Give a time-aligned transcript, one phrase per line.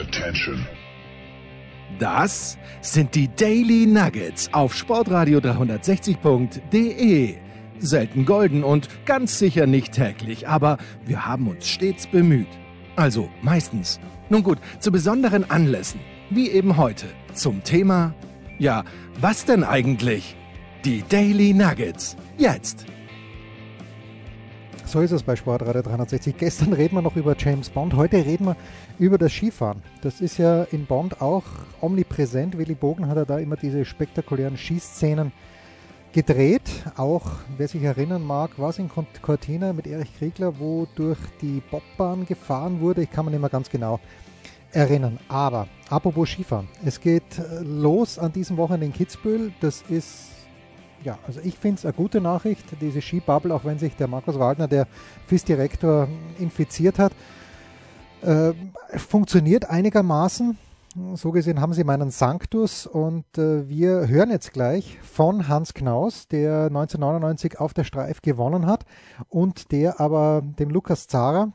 [0.00, 0.64] Attention.
[1.98, 7.34] Das sind die Daily Nuggets auf Sportradio 360.de.
[7.80, 12.48] Selten golden und ganz sicher nicht täglich, aber wir haben uns stets bemüht.
[12.96, 13.98] Also meistens.
[14.28, 18.14] Nun gut, zu besonderen Anlässen, wie eben heute, zum Thema,
[18.58, 18.84] ja,
[19.20, 20.36] was denn eigentlich?
[20.84, 22.16] Die Daily Nuggets.
[22.36, 22.86] Jetzt.
[24.88, 26.38] So ist es bei Sportradio 360.
[26.38, 28.56] Gestern reden wir noch über James Bond, heute reden wir
[28.98, 29.82] über das Skifahren.
[30.00, 31.42] Das ist ja in Bond auch
[31.82, 32.56] omnipräsent.
[32.56, 35.30] Willy Bogen hat ja da immer diese spektakulären Skiszenen
[36.14, 36.70] gedreht.
[36.96, 37.26] Auch,
[37.58, 38.88] wer sich erinnern mag, war es in
[39.20, 43.02] Cortina mit Erich Kriegler, wo durch die Bobbahn gefahren wurde.
[43.02, 44.00] Ich kann mich nicht mehr ganz genau
[44.72, 45.18] erinnern.
[45.28, 46.66] Aber apropos Skifahren.
[46.82, 49.52] Es geht los an diesem Wochenende in Kitzbühel.
[49.60, 50.37] Das ist
[51.04, 54.38] ja, also ich finde es eine gute Nachricht, diese Skibubble, auch wenn sich der Markus
[54.38, 54.86] Wagner, der
[55.26, 57.12] FIS-Direktor, infiziert hat,
[58.22, 58.52] äh,
[58.96, 60.58] funktioniert einigermaßen.
[61.14, 66.26] So gesehen haben sie meinen Sanctus und äh, wir hören jetzt gleich von Hans Knaus,
[66.26, 68.84] der 1999 auf der Streif gewonnen hat
[69.28, 71.52] und der aber dem Lukas Zara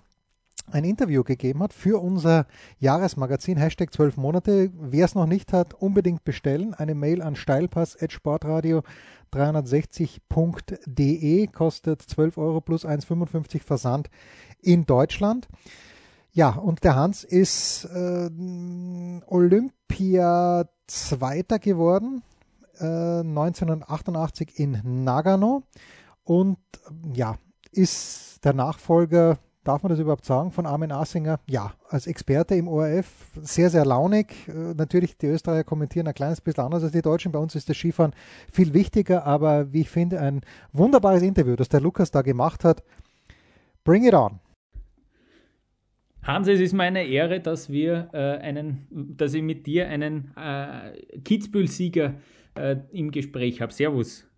[0.71, 2.47] ein Interview gegeben hat für unser
[2.79, 4.71] Jahresmagazin, Hashtag 12 Monate.
[4.73, 6.73] Wer es noch nicht hat, unbedingt bestellen.
[6.73, 8.83] Eine Mail an steilpass.sportradio
[9.33, 14.09] 360.de kostet 12 Euro plus 1,55 Versand
[14.61, 15.47] in Deutschland.
[16.31, 18.29] Ja, und der Hans ist äh,
[19.27, 22.23] Olympia Zweiter geworden,
[22.79, 25.63] äh, 1988 in Nagano
[26.23, 26.57] und
[27.13, 27.35] ja,
[27.71, 31.39] ist der Nachfolger Darf man das überhaupt sagen von Armin Assinger?
[31.47, 33.07] Ja, als Experte im ORF
[33.41, 34.27] sehr, sehr launig.
[34.49, 37.31] Äh, natürlich, die Österreicher kommentieren ein kleines bisschen anders als die Deutschen.
[37.31, 38.13] Bei uns ist das Skifahren
[38.51, 40.41] viel wichtiger, aber wie ich finde, ein
[40.73, 42.83] wunderbares Interview, das der Lukas da gemacht hat.
[43.85, 44.41] Bring it on.
[46.23, 51.19] Hans, es ist meine Ehre, dass wir äh, einen, dass ich mit dir einen äh,
[51.23, 52.15] Kitzbühel-Sieger
[52.55, 53.71] äh, im Gespräch habe.
[53.71, 54.29] Servus.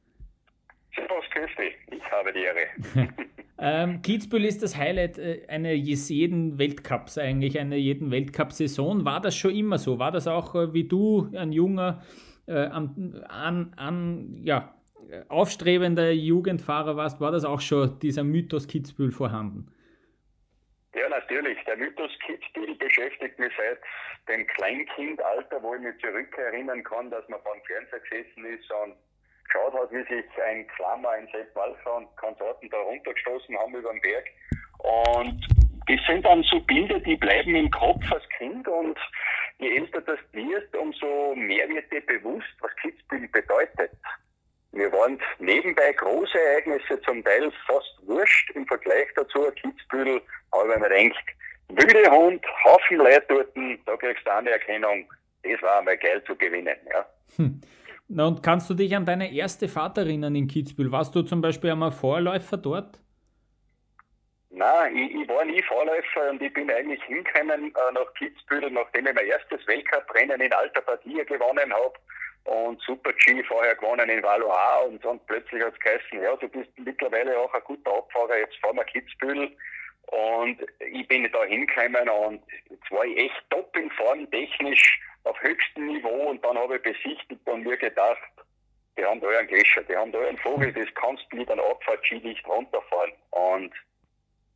[0.93, 1.97] Servus, grüß dich.
[1.97, 3.15] Ich habe die Ehre.
[3.67, 9.05] Ähm, Kitzbühel ist das Highlight äh, eines jeden Weltcups eigentlich, einer jeden Weltcup-Saison.
[9.05, 9.97] War das schon immer so?
[9.97, 12.03] War das auch äh, wie du, ein junger,
[12.47, 14.75] äh, an, an, ja,
[15.29, 19.73] aufstrebender Jugendfahrer warst, war das auch schon dieser Mythos Kitzbühel vorhanden?
[20.93, 21.57] Ja, natürlich.
[21.65, 23.79] Der Mythos Kitzbühel beschäftigt mich seit
[24.29, 28.93] dem Kleinkindalter, wo ich mich zurückerinnern kann, dass man beim Fernseher gesessen ist und
[29.55, 33.91] geschaut hat, wie sich ein Klammer, ein Sepp Walfer und Konsorten da runtergestoßen haben über
[33.91, 34.25] den Berg.
[34.79, 35.47] Und
[35.87, 38.97] das sind dann so Bilder, die bleiben im Kopf als Kind und
[39.59, 43.91] je älter das wirst, umso mehr wird dir bewusst, was Kitzbühel bedeutet.
[44.71, 49.49] Wir waren nebenbei große Ereignisse, zum Teil fast wurscht im Vergleich dazu.
[49.51, 51.23] Kitzbühel, aber wenn man denkt,
[51.69, 53.55] wilde Hund, Haufen Leute dort,
[53.85, 55.09] da kriegst du eine Erkennung,
[55.43, 56.75] das war einmal geil zu gewinnen.
[56.91, 57.05] Ja.
[57.37, 57.61] Hm.
[58.17, 60.89] Na, und kannst du dich an deine erste Fahrt erinnern in Kitzbühel?
[60.89, 62.97] Warst du zum Beispiel einmal Vorläufer dort?
[64.51, 69.07] Nein, ich, ich, war nie Vorläufer und ich bin eigentlich hingekommen äh, nach Kitzbühel, nachdem
[69.07, 71.93] ich mein erstes Weltcuprennen in alter Partie gewonnen habe
[72.45, 76.69] und Super-G vorher gewonnen in Valois und dann plötzlich hat es geheißen, ja, du bist
[76.77, 79.51] mittlerweile auch ein guter Abfahrer, jetzt fahren wir Kitzbühel
[80.07, 85.41] und ich bin da hingekommen und jetzt war ich echt top in Form, technisch auf
[85.41, 88.19] höchstem Niveau und dann habe ich besichtigt und mir gedacht,
[88.97, 91.61] die haben da einen Gletscher, die haben da einen Vogel, das kannst du mit einem
[91.61, 93.11] Abfahrtski nicht runterfahren.
[93.31, 93.71] Und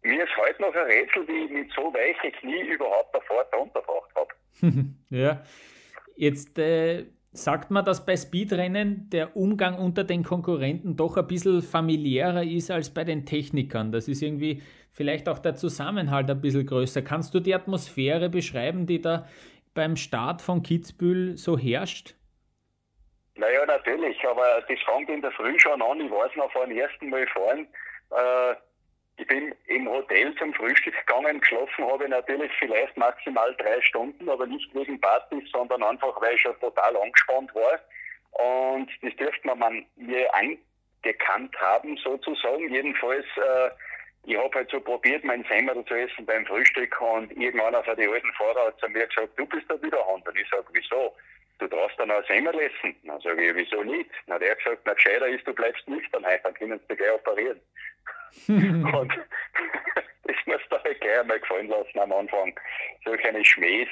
[0.03, 3.53] mir ist heute noch ein Rätsel, wie ich mit so weichen Knie überhaupt der Fahrt
[3.53, 4.33] runtergebracht habe.
[5.09, 5.43] ja,
[6.15, 11.61] jetzt äh, sagt man, dass bei Speedrennen der Umgang unter den Konkurrenten doch ein bisschen
[11.61, 13.91] familiärer ist als bei den Technikern.
[13.91, 17.01] Das ist irgendwie vielleicht auch der Zusammenhalt ein bisschen größer.
[17.01, 19.27] Kannst du die Atmosphäre beschreiben, die da
[19.73, 22.15] beim Start von Kitzbühel so herrscht?
[23.35, 26.01] Naja, natürlich, aber das fängt in der Früh schon an.
[26.01, 27.67] Ich weiß noch vor dem ersten Mal fahren.
[28.11, 28.55] Äh,
[29.17, 34.29] ich bin im Hotel zum Frühstück gegangen, geschlafen habe ich natürlich vielleicht maximal drei Stunden,
[34.29, 37.79] aber nicht wegen Partys, sondern einfach, weil ich schon total angespannt war.
[38.31, 42.73] Und das dürfte man mir angekannt haben, sozusagen.
[42.73, 43.69] Jedenfalls äh,
[44.29, 48.11] ich habe halt so probiert, mein Semmel zu essen beim Frühstück und irgendeiner von den
[48.11, 50.27] alten Fahrer hat zu mir gesagt, du bist der Widerhand.
[50.27, 51.15] Und ich sage, wieso?
[51.57, 52.95] Du darfst dann auch Semmel essen.
[53.03, 54.09] Dann sage ich, wieso nicht?
[54.27, 56.97] Dann hat er gesagt, na gescheiter ist, du bleibst nüchtern heute, dann können sie dich
[56.97, 57.59] gleich operieren.
[58.47, 59.13] und
[60.23, 62.57] das muss da halt gleich einmal gefallen lassen am Anfang.
[63.03, 63.89] Solch eine Schmähs.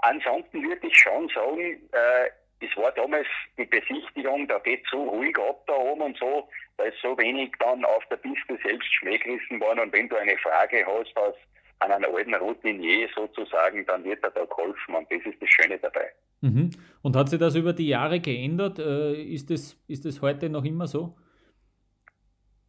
[0.00, 3.26] Ansonsten würde ich schon sagen, äh, es war damals
[3.56, 7.52] die Besichtigung, da geht so ruhig ab da oben und so, da ist so wenig
[7.60, 9.18] dann auf der Piste selbst Schmäh
[9.60, 11.34] worden und wenn du eine Frage hast aus
[11.80, 14.94] an einen alten Routinier sozusagen, dann wird er da geholfen.
[14.94, 16.10] Und das ist das Schöne dabei.
[16.40, 16.70] Mhm.
[17.02, 18.78] Und hat sich das über die Jahre geändert?
[18.78, 21.16] Äh, ist, das, ist das heute noch immer so?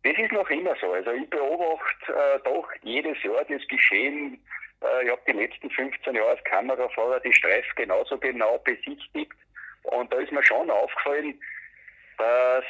[0.03, 0.92] Das ist noch immer so.
[0.92, 4.39] Also ich beobachte äh, doch jedes Jahr das Geschehen.
[4.81, 9.33] Äh, ich habe die letzten 15 Jahre als Kamerafahrer die Streif genauso genau besichtigt.
[9.84, 11.40] Und da ist mir schon aufgefallen,
[12.20, 12.66] dass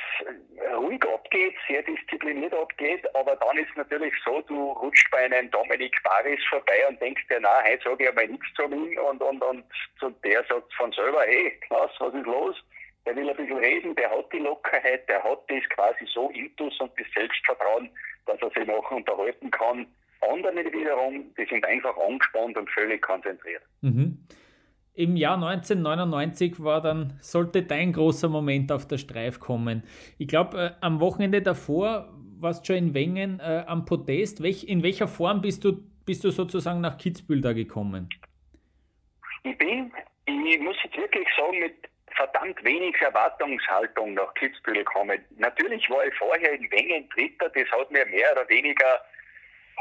[0.78, 5.96] ruhig abgeht, sehr diszipliniert abgeht, aber dann ist natürlich so, du rutscht bei einem Dominik
[6.04, 9.42] Baris vorbei und denkst dir, na, heute sage ich einmal nichts zu ihm und, und,
[9.42, 9.64] und,
[10.02, 12.56] und der sagt von selber, hey, Klaus, was ist los?
[13.06, 16.80] Der will ein bisschen reden, der hat die Lockerheit, der hat das quasi so intus
[16.80, 17.90] und das Selbstvertrauen,
[18.28, 19.88] dass er sich noch unterhalten kann.
[20.22, 23.64] Andere wiederum, die sind einfach angespannt und völlig konzentriert.
[23.82, 24.20] Mhm.
[25.00, 29.84] Im Jahr 1999 war dann, sollte dein großer Moment auf der Streif kommen.
[30.18, 34.44] Ich glaube, äh, am Wochenende davor warst du schon in Wengen äh, am Podest.
[34.44, 38.10] Welch, in welcher Form bist du, bist du sozusagen nach Kitzbühel da gekommen?
[39.44, 39.90] Ich bin,
[40.26, 41.76] ich muss jetzt wirklich sagen, mit
[42.18, 45.18] verdammt wenig Erwartungshaltung nach Kitzbühel gekommen.
[45.38, 49.00] Natürlich war ich vorher in Wengen Dritter, das hat mir mehr oder weniger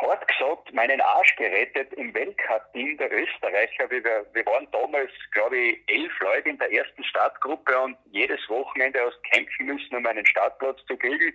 [0.00, 3.90] hart gesagt meinen Arsch gerettet im Weltcup-Team der Österreicher.
[3.90, 4.02] Wir,
[4.32, 9.14] wir waren damals, glaube ich, elf Leute in der ersten Startgruppe und jedes Wochenende aus
[9.32, 11.34] kämpfen müssen, um einen Startplatz zu kriegen.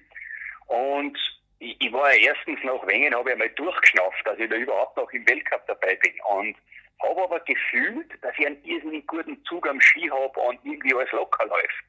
[0.67, 1.17] Und
[1.59, 4.97] ich, ich war ja erstens nach Wengen, habe ich einmal durchgeschnappt, dass ich da überhaupt
[4.97, 6.13] noch im Weltcup dabei bin.
[6.29, 6.57] Und
[7.01, 11.11] habe aber gefühlt, dass ich einen irrsinnig guten Zug am Ski habe und irgendwie alles
[11.11, 11.83] locker läuft.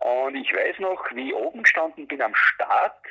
[0.00, 3.04] Und ich weiß noch, wie ich oben gestanden bin am Start,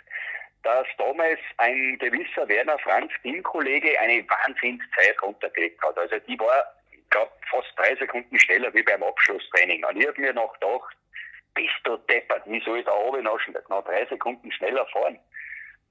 [0.64, 5.98] dass damals ein gewisser Werner Franz, Teamkollege, eine Wahnsinnszeit runtergelegt hat.
[5.98, 9.84] Also die war, ich glaube, fast drei Sekunden schneller wie beim Abschlusstraining.
[9.86, 10.96] Und ich habe mir noch gedacht,
[11.54, 13.40] bist du deppert, wie soll ich da oben noch,
[13.70, 15.20] noch drei Sekunden schneller fahren?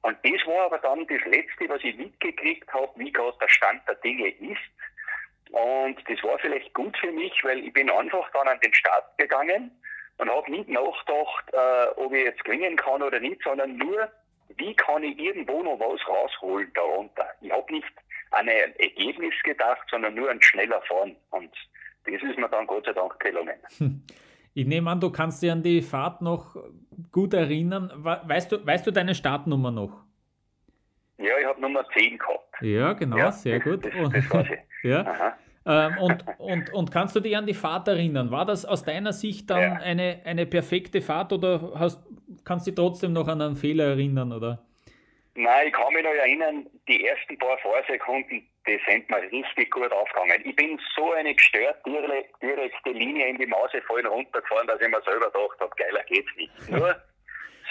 [0.03, 3.87] Und das war aber dann das Letzte, was ich mitgekriegt habe, wie gerade der Stand
[3.87, 5.53] der Dinge ist.
[5.53, 9.17] Und das war vielleicht gut für mich, weil ich bin einfach dann an den Start
[9.19, 9.71] gegangen
[10.19, 14.11] und habe nicht nachgedacht, äh, ob ich jetzt gewinnen kann oder nicht, sondern nur,
[14.57, 17.27] wie kann ich irgendwo noch was rausholen darunter?
[17.41, 17.93] Ich habe nicht
[18.31, 21.17] an ein Ergebnis gedacht, sondern nur an schneller Fahren.
[21.31, 21.51] Und
[22.05, 23.57] das ist mir dann Gott sei Dank gelungen.
[23.79, 24.03] Hm.
[24.55, 26.57] Ich nehme an, du kannst dich an die Fahrt noch
[27.11, 27.91] gut erinnern.
[27.95, 30.05] Weißt du, weißt du deine Startnummer noch?
[31.19, 32.61] Ja, ich habe Nummer 10 gehabt.
[32.61, 33.85] Ja, genau, ja, sehr das, gut.
[33.87, 34.83] Das, das weiß ich.
[34.91, 35.37] ja.
[35.65, 38.31] Ähm, und, und, und kannst du dich an die Fahrt erinnern?
[38.31, 39.73] War das aus deiner Sicht dann ja.
[39.75, 42.05] eine, eine perfekte Fahrt oder hast,
[42.45, 44.33] kannst du dich trotzdem noch an einen Fehler erinnern?
[44.33, 44.65] Oder?
[45.35, 49.91] Nein, ich kann mich noch erinnern, die ersten paar Fahrsekunden, die sind mir richtig gut
[49.91, 50.43] aufgegangen.
[50.45, 55.31] Ich bin so eine gestört direkte Linie in die Mausefallen runtergefahren, dass ich mir selber
[55.31, 56.53] gedacht habe, geiler geht's nicht.
[56.71, 56.95] Nur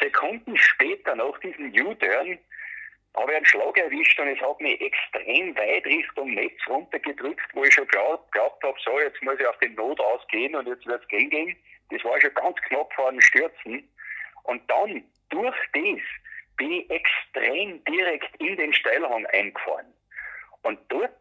[0.02, 2.40] Sekunden später, nach diesem U-Turn,
[3.16, 7.64] habe ich einen Schlag erwischt und es hat mich extrem weit Richtung Netz runtergedrückt, wo
[7.64, 10.86] ich schon glaubt, glaubt habe, so, jetzt muss ich auf den Not ausgehen und jetzt
[10.88, 11.56] wird es gehen gehen.
[11.90, 13.88] Das war schon ganz knapp vor dem Stürzen.
[14.44, 16.02] Und dann, durch das,
[16.58, 19.94] bin ich extrem direkt in den Steilhang eingefahren.
[20.64, 21.12] Und dort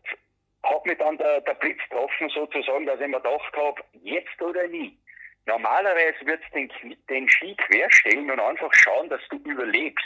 [0.63, 4.67] hat mich dann der, der Blitz getroffen, sozusagen, dass ich mir gedacht habe, jetzt oder
[4.69, 4.99] nie.
[5.47, 6.71] Normalerweise wird es den,
[7.09, 10.05] den Ski querstellen und einfach schauen, dass du überlebst.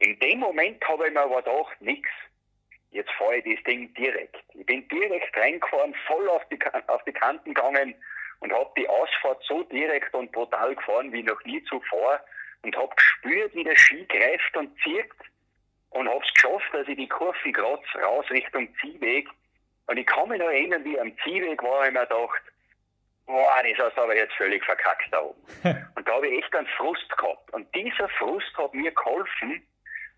[0.00, 2.08] In dem Moment habe ich mir aber gedacht, nix.
[2.90, 4.36] Jetzt fahre ich das Ding direkt.
[4.54, 6.58] Ich bin direkt reingefahren, voll auf die,
[6.88, 7.94] auf die Kanten gegangen
[8.40, 12.20] und habe die Ausfahrt so direkt und brutal gefahren wie noch nie zuvor
[12.62, 15.10] und habe gespürt, wie der Ski greift und zieht
[15.90, 19.28] und habe es geschafft, dass ich die Kurven gerade raus Richtung Ziehweg
[19.86, 22.42] und ich kann mich noch erinnern, wie am Ziehweg war, ich mir gedacht,
[23.26, 25.42] boah, das hast du aber jetzt völlig verkackt da oben.
[25.96, 27.52] und da habe ich echt einen Frust gehabt.
[27.52, 29.66] Und dieser Frust hat mir geholfen,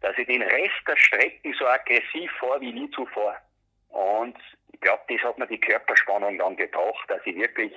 [0.01, 3.37] dass ich den Rest der Strecken so aggressiv fahre wie nie zuvor.
[3.89, 4.37] Und
[4.73, 7.73] ich glaube, das hat mir die Körperspannung dann gebracht, dass ich wirklich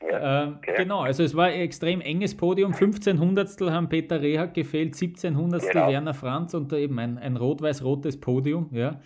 [0.07, 0.75] ja, ja ähm, okay.
[0.77, 2.75] Genau, also es war ein extrem enges Podium.
[2.75, 5.89] 15 Hundertstel haben Peter Rehak gefehlt, 17 Hundertstel genau.
[5.89, 8.99] Werner Franz und eben ein, ein rot-weiß-rotes Podium, ja.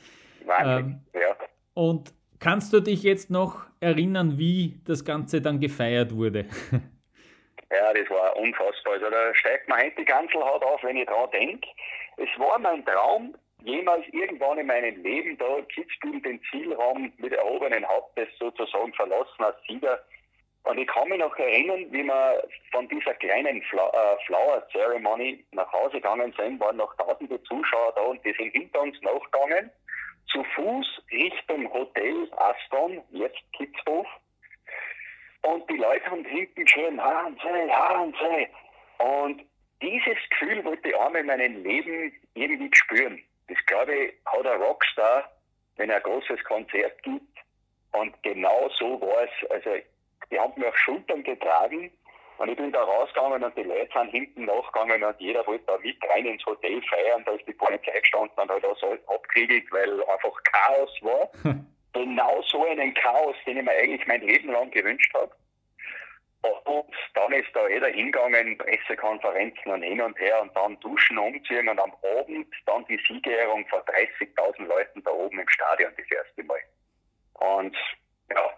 [0.46, 1.36] Wahnsinn, ähm, ja.
[1.76, 6.46] Und kannst du dich jetzt noch erinnern, wie das Ganze dann gefeiert wurde?
[7.72, 8.94] Ja, das war unfassbar.
[8.94, 11.68] Also da steigt mir heute die Ganzelhaut auf, wenn ich daran denke.
[12.18, 17.86] Es war mein Traum, jemals irgendwann in meinem Leben da Kitzbühel den Zielraum mit erhobenen
[17.88, 20.00] Hauptes sozusagen verlassen als Sieger.
[20.64, 25.46] Und ich kann mich noch erinnern, wie wir von dieser kleinen Fla äh, Flower Ceremony
[25.52, 29.70] nach Hause gegangen sind, waren noch tausende Zuschauer da und die sind hinter uns nachgegangen,
[30.28, 34.08] zu Fuß Richtung Hotel Aston, jetzt Kitzhof.
[35.42, 38.48] Und die Leute haben hinten geschrien, Hansel, Hansel.
[38.98, 39.44] Und
[39.82, 43.22] dieses Gefühl wollte ich einmal in meinem Leben irgendwie spüren.
[43.48, 45.32] Das, glaube ich, hat ein Rockstar,
[45.76, 47.38] wenn er ein großes Konzert gibt.
[47.92, 49.52] Und genau so war es.
[49.52, 49.70] Also,
[50.32, 51.92] die haben mich auf Schultern getragen.
[52.38, 55.78] Und ich bin da rausgegangen und die Leute sind hinten nachgegangen und jeder wollte da
[55.78, 57.24] mit rein ins Hotel feiern.
[57.26, 61.30] Da ist die Polizei gestanden und hat alles abgeriegelt, weil einfach Chaos war.
[61.94, 65.32] genau so einen Chaos, den ich mir eigentlich mein Leben lang gewünscht habe.
[66.66, 71.68] Und dann ist da jeder hingegangen, Pressekonferenzen und hin und her und dann duschen, umziehen
[71.70, 76.44] und am Abend dann die Siegerehrung vor 30.000 Leuten da oben im Stadion das erste
[76.44, 76.60] Mal.
[77.34, 77.76] Und
[78.30, 78.50] ja,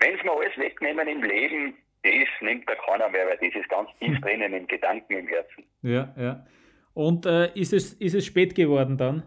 [0.00, 3.68] wenn sie mir alles wegnehmen im Leben, das nimmt da keiner mehr, weil das ist
[3.68, 5.64] ganz tief drinnen im Gedanken, im Herzen.
[5.82, 6.46] Ja, ja.
[6.94, 9.22] Und äh, ist, es, ist es spät geworden dann?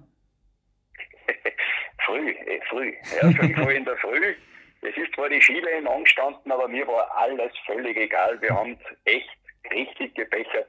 [2.06, 2.94] früh, eh, früh.
[3.22, 4.36] Ja, fünf Uhr in der Früh.
[4.82, 8.40] Es ist zwar die Skilehne angestanden, aber mir war alles völlig egal.
[8.42, 9.38] Wir haben es echt
[9.72, 10.68] richtig gebechert.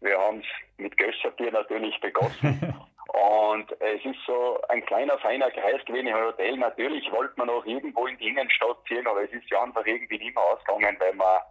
[0.00, 2.60] Wir haben es mit Gösserbier natürlich begossen.
[3.16, 6.56] Und es ist so ein kleiner, feiner Kreis gewesen im Hotel.
[6.58, 10.18] Natürlich wollte man noch irgendwo in die Innenstadt ziehen, aber es ist ja einfach irgendwie
[10.18, 11.42] nicht mehr ausgegangen, weil wir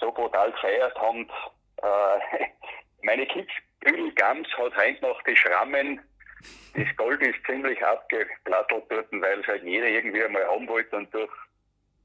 [0.00, 1.28] so brutal gefeiert haben.
[1.82, 2.46] Äh,
[3.02, 3.52] meine Kids,
[4.16, 6.00] Gams hat heute noch die Schrammen
[6.74, 11.12] das Gold ist ziemlich abgeplattelt dort, weil es halt jeder irgendwie einmal haben wollte und
[11.12, 11.30] durch,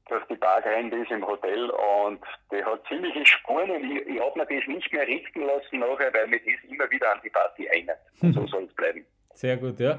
[0.08, 2.20] durch die Bar gerannt ist im Hotel und
[2.50, 6.12] der hat ziemliche Spuren und ich, ich habe mir das nicht mehr richten lassen nachher,
[6.12, 7.98] weil mir das immer wieder an die Party erinnert.
[8.20, 9.04] Und so soll es bleiben.
[9.34, 9.98] Sehr gut, ja.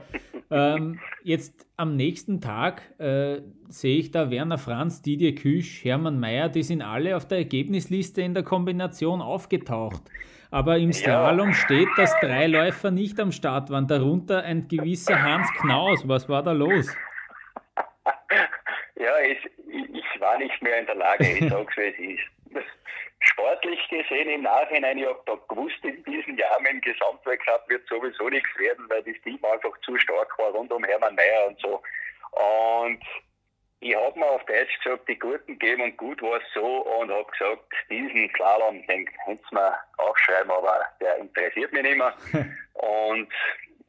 [0.50, 6.48] ähm, jetzt am nächsten Tag äh, sehe ich da Werner Franz, Didier Küsch, Hermann Mayer,
[6.48, 10.04] die sind alle auf der Ergebnisliste in der Kombination aufgetaucht.
[10.52, 11.54] Aber im Slalom ja.
[11.54, 16.08] steht, dass drei Läufer nicht am Start waren, darunter ein gewisser Hans Knaus.
[16.08, 16.88] Was war da los?
[18.98, 19.38] Ja, es,
[19.75, 22.00] ich war nicht mehr in der Lage, ich sag's wie es
[22.55, 22.65] ist.
[23.20, 27.88] Sportlich gesehen im Nachhinein, ich habe da gewusst, in diesem Jahr mit dem Gesamtweltcup wird
[27.88, 31.60] sowieso nichts werden, weil das Team einfach zu stark war rund um Hermann Mayer und
[31.60, 31.82] so.
[32.32, 33.03] Und
[33.79, 37.12] ich habe mir auf Deutsch gesagt, die Guten geben und gut war es so und
[37.12, 42.15] habe gesagt, diesen Slalom, den könnt mir aufschreiben, aber der interessiert mich nicht mehr.
[42.74, 43.32] und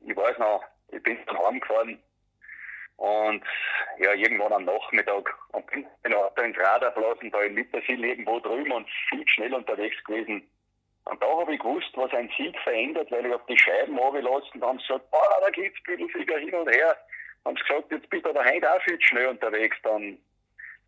[0.00, 1.98] ich weiß noch, ich bin dann heimgefahren
[2.96, 3.42] und
[3.98, 8.40] ja, irgendwann am Nachmittag und bin in Auto ins Radarplatz und da in Mittersil irgendwo
[8.40, 10.48] drüben und viel schnell unterwegs gewesen.
[11.04, 14.50] Und da habe ich gewusst, was ein Sieg verändert, weil ich habe die Scheiben runtergelassen
[14.54, 16.96] und dann gesagt, boah, da geht's Büdelflieger hin und her
[17.46, 19.76] haben sie gesagt, jetzt bist du aber heute auch viel schnell unterwegs.
[19.82, 20.18] Dann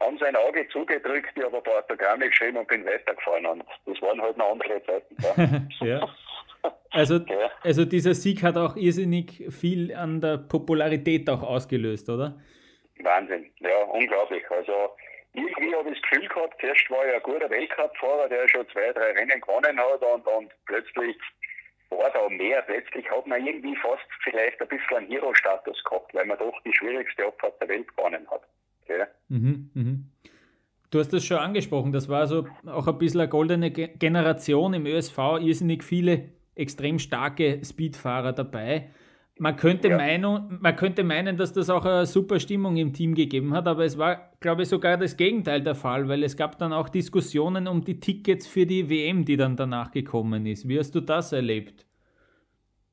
[0.00, 3.46] haben sie ein Auge zugedrückt, ich habe ein paar Autogramme geschrieben und bin weitergefahren.
[3.46, 5.68] Und das waren halt noch andere Zeiten.
[5.80, 6.08] Ja.
[6.68, 6.78] Ja.
[6.90, 7.50] Also, ja.
[7.62, 12.40] also dieser Sieg hat auch irrsinnig viel an der Popularität auch ausgelöst, oder?
[13.00, 14.42] Wahnsinn, ja, unglaublich.
[14.50, 14.72] Also
[15.34, 18.92] irgendwie habe ich das Gefühl gehabt, zuerst war ich ein guter Weltcup-Fahrer, der schon zwei,
[18.92, 21.16] drei Rennen gewonnen hat und, und plötzlich
[21.90, 22.62] war da mehr.
[22.62, 26.72] Plötzlich hat man irgendwie fast vielleicht ein bisschen einen Hero-Status gehabt, weil man doch die
[26.72, 28.42] schwierigste Abfahrt der Welt gewonnen hat.
[28.88, 29.06] Ja.
[29.28, 30.10] Mhm, mhm.
[30.90, 34.86] Du hast das schon angesprochen, das war so auch ein bisschen eine goldene Generation im
[34.86, 38.90] ÖSV, irrsinnig viele extrem starke Speedfahrer dabei.
[39.40, 39.96] Man könnte, ja.
[39.96, 43.84] meinen, man könnte meinen, dass das auch eine super Stimmung im Team gegeben hat, aber
[43.84, 47.68] es war, glaube ich, sogar das Gegenteil der Fall, weil es gab dann auch Diskussionen
[47.68, 50.68] um die Tickets für die WM, die dann danach gekommen ist.
[50.68, 51.86] Wie hast du das erlebt?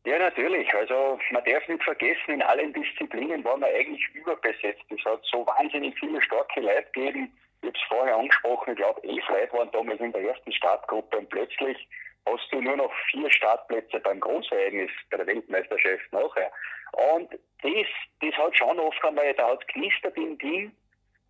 [0.05, 0.71] Ja, natürlich.
[0.75, 4.83] Also man darf nicht vergessen, in allen Disziplinen waren wir eigentlich überbesetzt.
[4.89, 7.31] Es hat so wahnsinnig viele starke Leute gegeben.
[7.61, 11.17] Ich habe es vorher angesprochen, ich glaube, elf Leute waren damals in der ersten Startgruppe
[11.17, 11.87] und plötzlich
[12.25, 16.51] hast du nur noch vier Startplätze beim Großereignis bei der Weltmeisterschaft nachher.
[17.17, 17.87] Und das,
[18.21, 20.71] das hat schon oft einmal, da hat knistert im Team.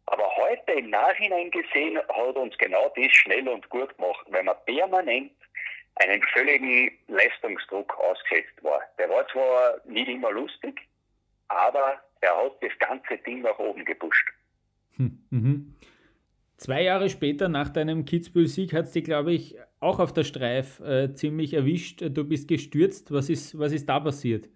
[0.07, 4.55] Aber heute im Nachhinein gesehen hat uns genau das schnell und gut gemacht, weil man
[4.65, 5.31] permanent
[5.95, 8.81] einen völligen Leistungsdruck ausgesetzt war.
[8.99, 10.79] Der war zwar nicht immer lustig,
[11.47, 14.27] aber er hat das ganze Ding nach oben gepusht.
[14.97, 15.75] Hm, mhm.
[16.57, 20.79] Zwei Jahre später, nach deinem Kitzbühel-Sieg, hat es dich, glaube ich, auch auf der Streif
[20.79, 22.01] äh, ziemlich erwischt.
[22.01, 23.11] Du bist gestürzt.
[23.11, 24.49] Was ist, was ist da passiert?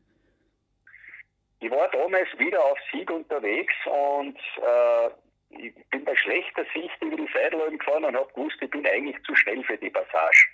[1.62, 5.10] Ich war damals wieder auf Sieg unterwegs und äh,
[5.50, 9.22] ich bin bei schlechter Sicht über die Seitenläufe gefahren und habe gewusst, ich bin eigentlich
[9.24, 10.46] zu schnell für die Passage.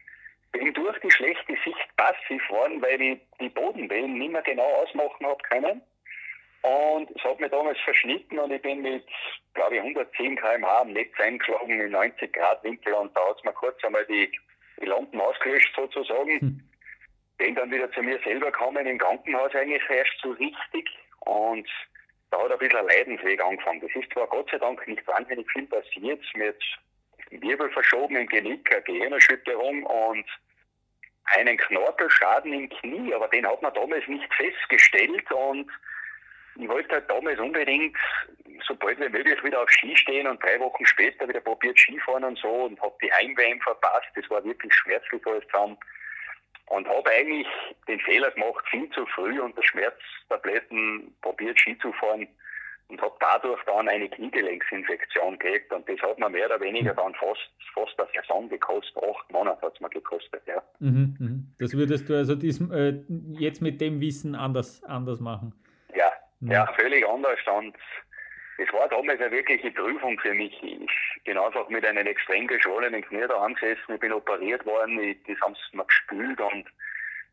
[0.52, 5.26] Bin durch die schlechte Sicht passiv geworden, weil ich die Bodenwellen nicht mehr genau ausmachen
[5.26, 5.82] habe können.
[6.66, 9.06] Und es hat mich damals verschnitten und ich bin mit,
[9.54, 13.44] glaube ich, 110 km/h am Netz eingeschlagen in 90 Grad Winkel und da hat es
[13.44, 14.32] mir kurz einmal die,
[14.82, 16.40] die Lampen ausgelöscht sozusagen.
[16.40, 16.62] Hm.
[17.38, 20.90] Bin dann wieder zu mir selber gekommen, im Krankenhaus eigentlich erst so richtig
[21.22, 21.68] und
[22.32, 23.82] da hat ein bisschen ein Leidensweg angefangen.
[23.82, 26.66] Das ist zwar Gott sei Dank nicht wahnsinnig viel passiert, jetzt
[27.30, 30.26] Wirbel verschoben im Genick, eine Gehirnerschütterung und
[31.26, 35.70] einen Knorpelschaden im Knie, aber den hat man damals nicht festgestellt und
[36.58, 37.96] ich wollte halt damals unbedingt
[38.68, 42.24] so bald wie möglich wieder auf Ski stehen und drei Wochen später wieder probiert Skifahren
[42.24, 44.08] und so und habe die Heimwärme verpasst.
[44.16, 45.78] Das war wirklich schmerzlich alles zusammen.
[46.68, 47.48] Und habe eigentlich
[47.88, 52.28] den Fehler gemacht, viel zu früh unter Schmerztabletten probiert Ski zu fahren
[52.88, 57.14] und habe dadurch dann eine Kniegelenksinfektion gekriegt und das hat mir mehr oder weniger dann
[57.16, 58.98] fast, fast eine Saison gekostet.
[58.98, 60.64] Acht Monate hat es mir gekostet, ja.
[60.80, 61.54] Mhm, mhm.
[61.60, 63.00] Das würdest du also diesem, äh,
[63.40, 65.54] jetzt mit dem Wissen anders, anders machen?
[66.42, 67.40] Ja, völlig anders.
[67.48, 67.76] Und
[68.58, 70.62] es war damals eine wirkliche Prüfung für mich.
[70.64, 75.18] Ich bin einfach mit einem extrem geschwollenen Knie da angesessen, ich bin operiert worden, ich,
[75.28, 76.66] das haben sie mir gespült und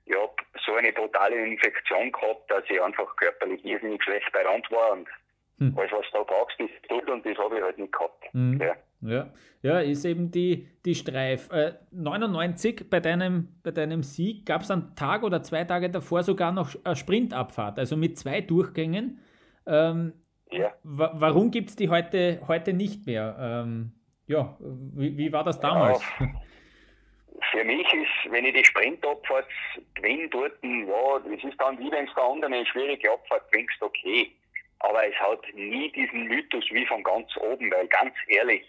[0.04, 4.68] ich habe so eine totale Infektion gehabt, dass ich einfach körperlich irrsinnig schlecht bei Rand
[4.71, 5.09] war und
[5.71, 5.78] hm.
[5.78, 8.25] alles, was du da brauchst, ist tut und das habe ich halt nicht gehabt.
[8.33, 8.61] Hm.
[8.61, 8.75] Ja.
[9.04, 9.31] Ja.
[9.62, 11.50] ja, ist eben die, die Streif.
[11.50, 16.23] Äh, 99 bei deinem, bei deinem Sieg gab es einen Tag oder zwei Tage davor
[16.23, 19.19] sogar noch eine Sprintabfahrt, also mit zwei Durchgängen.
[19.67, 20.13] Ähm,
[20.52, 20.73] ja.
[20.84, 23.36] Warum gibt es die heute, heute nicht mehr?
[23.41, 23.93] Ähm,
[24.28, 26.00] ja, wie, wie, war das damals?
[26.21, 26.26] Ja,
[27.50, 29.47] für mich ist, wenn ich die Sprintabfahrt
[29.95, 33.82] gewinne dort, ja, das ist dann wie wenn es der andere eine schwierige Abfahrt gewinnst,
[33.82, 34.32] okay.
[34.82, 38.64] Aber es hat nie diesen Mythos wie von ganz oben, weil ganz ehrlich,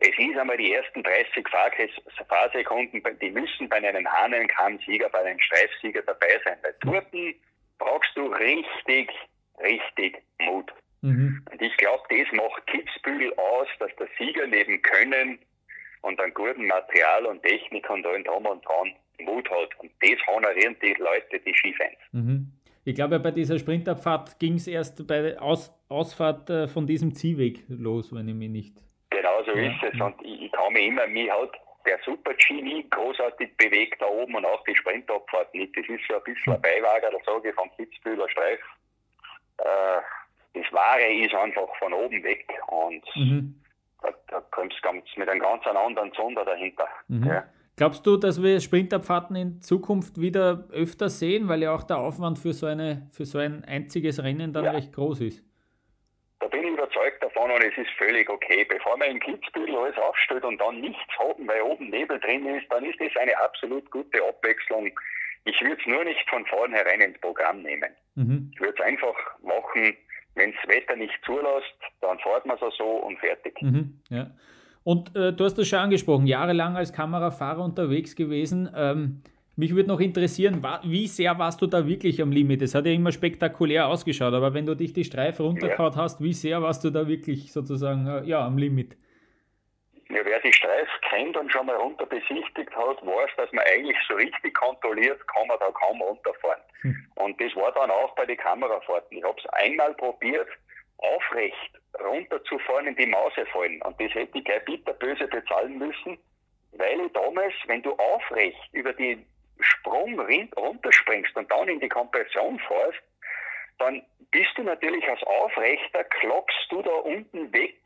[0.00, 1.46] es ist einmal die ersten 30
[2.26, 6.56] Fahrsekunden, die müssen bei einem Hahnenkamm-Sieger, bei einem Streifsieger dabei sein.
[6.62, 7.34] Bei Turten
[7.78, 9.10] brauchst du richtig,
[9.60, 10.72] richtig Mut.
[11.02, 11.44] Mhm.
[11.50, 15.38] Und ich glaube, das macht Kitzbühel aus, dass der Sieger neben Können
[16.00, 19.78] und einem guten Material und Technik und allem drum und dran Mut hat.
[19.78, 21.98] Und das honorieren die Leute, die Skifans.
[22.12, 22.52] Mhm.
[22.84, 27.14] Ich glaube, bei dieser Sprintabfahrt ging es erst bei der Aus Ausfahrt äh, von diesem
[27.14, 29.70] Ziehweg los, wenn ich mich nicht Genau so ja.
[29.70, 30.00] ist es.
[30.00, 31.52] Und ich, ich kann mich immer, mich hat
[31.84, 35.76] der Super-G nie großartig bewegt da oben und auch die Sprintabfahrt nicht.
[35.76, 38.60] Das ist so ein bisschen ein Beiwagen, da sage ich, von Kitzbühler Streif.
[39.58, 40.00] Äh,
[40.54, 43.60] das Wahre ist einfach von oben weg und mhm.
[44.02, 46.88] da, da kommst du mit einem ganz anderen Sonder dahinter.
[47.08, 47.26] Mhm.
[47.26, 47.44] Ja.
[47.76, 52.38] Glaubst du, dass wir Sprintabfahrten in Zukunft wieder öfter sehen, weil ja auch der Aufwand
[52.38, 54.72] für so, eine, für so ein einziges Rennen dann ja.
[54.72, 55.42] recht groß ist?
[56.40, 58.66] Da bin ich überzeugt davon und es ist völlig okay.
[58.68, 62.70] Bevor man im Kitzbühel alles aufstellt und dann nichts haben, weil oben Nebel drin ist,
[62.70, 64.90] dann ist das eine absolut gute Abwechslung.
[65.44, 67.90] Ich würde es nur nicht von vornherein ins Programm nehmen.
[68.16, 68.50] Mhm.
[68.52, 69.96] Ich würde es einfach machen,
[70.34, 73.60] wenn das Wetter nicht zulässt, dann fährt man es so und fertig.
[73.60, 74.30] Mhm, ja.
[74.84, 78.70] Und äh, du hast das schon angesprochen, jahrelang als Kamerafahrer unterwegs gewesen.
[78.74, 79.22] Ähm,
[79.54, 82.62] mich würde noch interessieren, wie sehr warst du da wirklich am Limit?
[82.62, 86.32] Es hat ja immer spektakulär ausgeschaut, aber wenn du dich die Streife runtergehauen hast, wie
[86.32, 88.96] sehr warst du da wirklich sozusagen äh, ja, am Limit?
[90.08, 93.96] Ja, wer die Streif kennt und schon mal runter besichtigt hat, weiß, dass man eigentlich
[94.08, 96.62] so richtig kontrolliert, kann man da kaum runterfahren.
[96.80, 97.06] Hm.
[97.16, 99.18] Und das war dann auch bei den Kamerafahrten.
[99.18, 100.48] Ich habe es einmal probiert,
[101.02, 103.80] aufrecht runterzufahren in die Mause fallen.
[103.82, 106.18] Und das hätte ich gleich bitterböse bezahlen müssen,
[106.72, 109.24] weil ich damals, wenn du aufrecht über die
[109.60, 110.18] Sprung
[110.56, 113.02] runterspringst und dann in die Kompression fährst,
[113.78, 117.80] dann bist du natürlich als Aufrechter, klockst du da unten weg.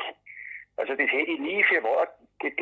[0.76, 2.08] Also das hätte ich nie für wahr,
[2.42, 2.52] äh,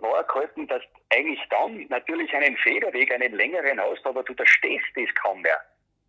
[0.00, 4.86] wahr gehalten, dass eigentlich dann natürlich einen Federweg, einen längeren hast, aber du da stehst
[4.94, 5.60] das kaum mehr.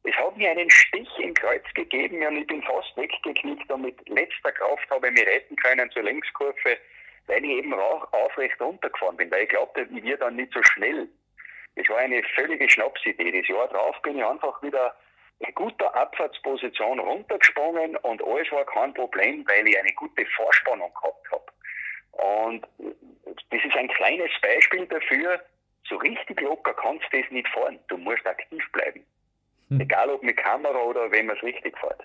[0.09, 4.09] Es hat mir einen Stich im Kreuz gegeben und ich bin fast weggeknickt und mit
[4.09, 6.77] letzter Kraft habe ich mich retten können zur Längskurve,
[7.27, 10.63] weil ich eben auch aufrecht runtergefahren bin, weil ich glaubte, ich werde dann nicht so
[10.63, 11.07] schnell.
[11.75, 13.39] Es war eine völlige Schnapsidee.
[13.39, 14.95] Das Jahr drauf bin ich einfach wieder
[15.39, 21.31] in guter Abfahrtsposition runtergesprungen und alles war kein Problem, weil ich eine gute Vorspannung gehabt
[21.31, 22.47] habe.
[22.47, 22.67] Und
[23.51, 25.39] das ist ein kleines Beispiel dafür,
[25.87, 27.77] so richtig locker kannst du das nicht fahren.
[27.89, 29.05] Du musst aktiv bleiben.
[29.69, 29.81] Hm.
[29.81, 32.01] Egal ob mit Kamera oder wenn man es richtig fährt.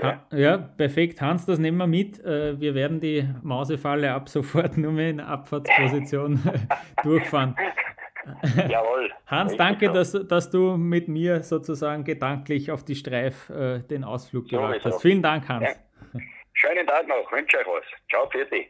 [0.00, 0.26] Ja.
[0.30, 0.56] ja.
[0.56, 1.20] perfekt.
[1.20, 2.24] Hans, das nehmen wir mit.
[2.24, 6.40] Äh, wir werden die Mausefalle ab sofort nur mehr in Abfahrtsposition
[7.02, 7.56] durchfahren.
[8.68, 9.10] Jawohl.
[9.26, 14.48] Hans, danke, dass, dass du mit mir sozusagen gedanklich auf die Streif äh, den Ausflug
[14.48, 15.00] gemacht hast.
[15.02, 15.66] Vielen Dank, Hans.
[15.66, 16.20] Ja.
[16.52, 17.30] Schönen Tag noch.
[17.32, 17.84] Wünsche euch was.
[18.10, 18.68] Ciao, für dich.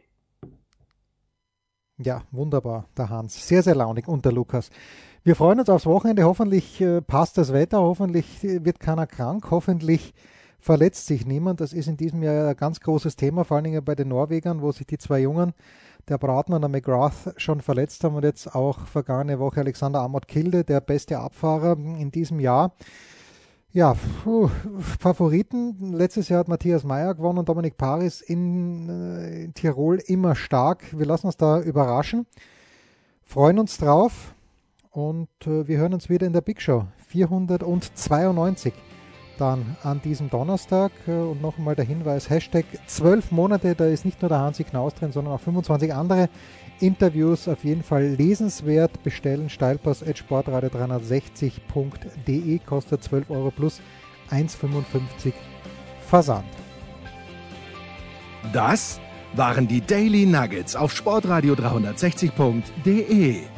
[2.01, 3.49] Ja, wunderbar, der Hans.
[3.49, 4.71] Sehr, sehr launig und der Lukas.
[5.29, 6.25] Wir freuen uns aufs Wochenende.
[6.25, 10.15] Hoffentlich äh, passt das Wetter, hoffentlich wird keiner krank, hoffentlich
[10.59, 11.61] verletzt sich niemand.
[11.61, 14.63] Das ist in diesem Jahr ein ganz großes Thema, vor allen Dingen bei den Norwegern,
[14.63, 15.53] wo sich die zwei Jungen
[16.09, 20.29] der Bratner und der McGrath schon verletzt haben und jetzt auch vergangene Woche Alexander Amott
[20.29, 22.73] Kilde, der beste Abfahrer in diesem Jahr.
[23.71, 24.49] Ja, puh,
[24.99, 25.93] Favoriten.
[25.93, 30.99] Letztes Jahr hat Matthias Meyer gewonnen und Dominik Paris in, äh, in Tirol immer stark.
[30.99, 32.25] Wir lassen uns da überraschen,
[33.25, 34.35] freuen uns drauf
[34.99, 38.73] und äh, wir hören uns wieder in der Big Show 492
[39.39, 40.91] dann an diesem Donnerstag.
[41.07, 44.65] Äh, und noch einmal der Hinweis, Hashtag 12 Monate, da ist nicht nur der Hansi
[44.65, 46.29] Knaus drin, sondern auch 25 andere
[46.81, 47.47] Interviews.
[47.47, 49.05] Auf jeden Fall lesenswert.
[49.05, 53.81] Bestellen Steilpass at sportradio360.de, kostet 12 Euro plus
[54.33, 55.33] 1,55
[56.09, 56.49] Versand.
[58.53, 59.01] Das
[59.37, 63.58] waren die Daily Nuggets auf sportradio360.de.